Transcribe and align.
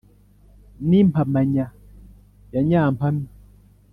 n’impamanya 0.87 1.65
ya 2.53 2.61
nyampame 2.69 3.25